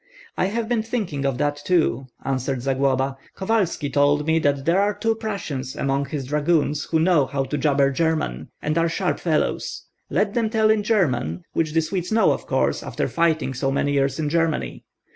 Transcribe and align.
"I 0.35 0.45
have 0.45 0.67
been 0.67 0.81
thinking 0.81 1.25
of 1.25 1.37
that 1.37 1.57
too," 1.57 2.07
answered 2.25 2.63
Zagloba. 2.63 3.17
"Kovalski 3.35 3.87
told 3.91 4.25
me 4.25 4.39
that 4.39 4.65
there 4.65 4.81
are 4.81 4.95
two 4.95 5.13
Prussians 5.13 5.75
among 5.75 6.05
his 6.07 6.25
dragoons 6.25 6.85
who 6.85 6.99
know 6.99 7.27
how 7.27 7.43
to 7.43 7.55
jabber 7.55 7.91
German, 7.91 8.49
and 8.63 8.79
are 8.79 8.89
sharp 8.89 9.19
fellows. 9.19 9.83
Let 10.09 10.33
them 10.33 10.49
tell 10.49 10.71
in 10.71 10.81
German, 10.81 11.43
which 11.53 11.73
the 11.73 11.81
Swedes 11.81 12.11
know 12.11 12.31
of 12.31 12.47
course, 12.47 12.81
after 12.81 13.07
fighting 13.07 13.53
so 13.53 13.69
many 13.71 13.91
years 13.91 14.17
in 14.17 14.27
Germany. 14.27 14.85